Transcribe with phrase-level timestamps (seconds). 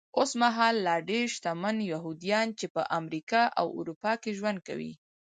[0.19, 4.91] اوسمهال لا ډېر شتمن یهوديان چې په امریکا او اروپا کې ژوند کوي.